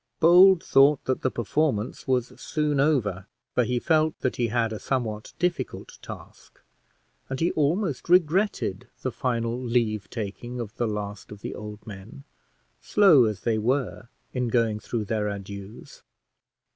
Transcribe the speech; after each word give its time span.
Bold 0.19 0.63
thought 0.63 1.03
that 1.05 1.21
the 1.21 1.29
performance 1.29 2.07
was 2.07 2.33
soon 2.41 2.79
over, 2.79 3.27
for 3.53 3.63
he 3.63 3.77
felt 3.77 4.19
that 4.21 4.37
he 4.37 4.47
had 4.47 4.73
a 4.73 4.79
somewhat 4.79 5.33
difficult 5.37 5.99
task, 6.01 6.59
and 7.29 7.39
he 7.39 7.51
almost 7.51 8.09
regretted 8.09 8.87
the 9.03 9.11
final 9.11 9.61
leave 9.63 10.09
taking 10.09 10.59
of 10.59 10.75
the 10.77 10.87
last 10.87 11.31
of 11.31 11.41
the 11.41 11.53
old 11.53 11.85
men, 11.85 12.23
slow 12.81 13.25
as 13.25 13.41
they 13.41 13.59
were 13.59 14.09
in 14.33 14.47
going 14.47 14.79
through 14.79 15.05
their 15.05 15.29
adieux. 15.29 15.85